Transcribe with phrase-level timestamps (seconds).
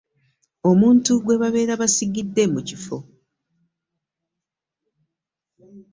[0.69, 2.97] Omuntu gwe babeera basigidde mu kifo.